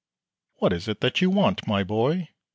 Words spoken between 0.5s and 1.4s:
"What is it that you